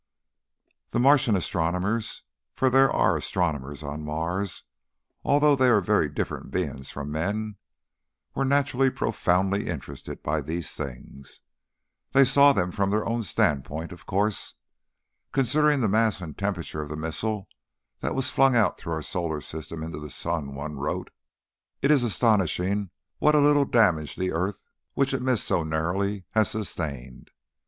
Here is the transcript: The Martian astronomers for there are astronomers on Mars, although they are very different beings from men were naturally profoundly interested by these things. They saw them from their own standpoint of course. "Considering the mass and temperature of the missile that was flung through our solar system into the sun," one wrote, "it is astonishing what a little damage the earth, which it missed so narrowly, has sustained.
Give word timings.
The 0.89 0.99
Martian 0.99 1.35
astronomers 1.35 2.23
for 2.55 2.71
there 2.71 2.89
are 2.89 3.15
astronomers 3.15 3.83
on 3.83 4.03
Mars, 4.03 4.63
although 5.23 5.55
they 5.55 5.67
are 5.67 5.79
very 5.79 6.09
different 6.09 6.49
beings 6.49 6.89
from 6.89 7.11
men 7.11 7.57
were 8.33 8.43
naturally 8.43 8.89
profoundly 8.89 9.67
interested 9.67 10.23
by 10.23 10.41
these 10.41 10.71
things. 10.71 11.41
They 12.13 12.23
saw 12.25 12.51
them 12.51 12.71
from 12.71 12.89
their 12.89 13.05
own 13.07 13.21
standpoint 13.21 13.91
of 13.91 14.07
course. 14.07 14.55
"Considering 15.33 15.81
the 15.81 15.87
mass 15.87 16.19
and 16.19 16.35
temperature 16.35 16.81
of 16.81 16.89
the 16.89 16.97
missile 16.97 17.47
that 17.99 18.15
was 18.15 18.31
flung 18.31 18.55
through 18.73 18.93
our 18.93 19.03
solar 19.03 19.39
system 19.39 19.83
into 19.83 19.99
the 19.99 20.09
sun," 20.09 20.55
one 20.55 20.77
wrote, 20.77 21.11
"it 21.83 21.91
is 21.91 22.01
astonishing 22.01 22.89
what 23.19 23.35
a 23.35 23.39
little 23.39 23.65
damage 23.65 24.15
the 24.15 24.31
earth, 24.31 24.65
which 24.95 25.13
it 25.13 25.21
missed 25.21 25.43
so 25.43 25.61
narrowly, 25.63 26.25
has 26.31 26.49
sustained. 26.49 27.29